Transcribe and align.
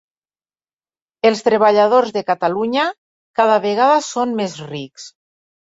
Els 1.31 1.43
treballadors 1.47 2.15
de 2.17 2.25
Catalunya 2.31 2.87
cada 3.43 3.61
vegada 3.69 4.03
són 4.11 4.37
més 4.43 4.59
rics 4.75 5.09